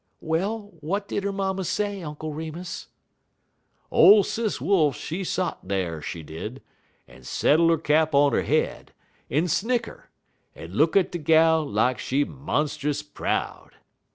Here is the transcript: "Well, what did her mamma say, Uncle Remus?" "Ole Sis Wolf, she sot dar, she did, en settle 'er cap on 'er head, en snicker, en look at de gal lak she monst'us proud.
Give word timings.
"Well, 0.21 0.71
what 0.79 1.07
did 1.07 1.23
her 1.25 1.31
mamma 1.31 1.63
say, 1.63 2.01
Uncle 2.01 2.33
Remus?" 2.33 2.87
"Ole 3.91 4.23
Sis 4.23 4.59
Wolf, 4.59 4.95
she 4.95 5.23
sot 5.23 5.67
dar, 5.67 6.01
she 6.01 6.23
did, 6.23 6.63
en 7.07 7.21
settle 7.21 7.71
'er 7.71 7.77
cap 7.77 8.15
on 8.15 8.33
'er 8.33 8.41
head, 8.41 8.93
en 9.29 9.47
snicker, 9.47 10.09
en 10.55 10.73
look 10.73 10.95
at 10.95 11.11
de 11.11 11.19
gal 11.19 11.63
lak 11.63 11.99
she 11.99 12.25
monst'us 12.25 13.03
proud. 13.03 13.73